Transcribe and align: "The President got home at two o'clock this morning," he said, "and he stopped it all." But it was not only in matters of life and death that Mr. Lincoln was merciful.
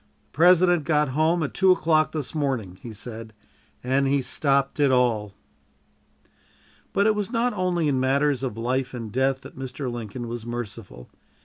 "The 0.31 0.35
President 0.35 0.83
got 0.83 1.09
home 1.09 1.43
at 1.43 1.53
two 1.53 1.71
o'clock 1.71 2.11
this 2.11 2.33
morning," 2.33 2.79
he 2.81 2.91
said, 2.91 3.33
"and 3.83 4.07
he 4.07 4.19
stopped 4.19 4.79
it 4.79 4.89
all." 4.91 5.35
But 6.91 7.05
it 7.05 7.13
was 7.13 7.31
not 7.31 7.53
only 7.53 7.87
in 7.87 7.99
matters 7.99 8.41
of 8.41 8.57
life 8.57 8.95
and 8.95 9.11
death 9.11 9.41
that 9.41 9.55
Mr. 9.59 9.91
Lincoln 9.91 10.27
was 10.27 10.43
merciful. 10.43 11.11